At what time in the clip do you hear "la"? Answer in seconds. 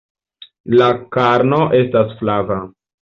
0.79-0.87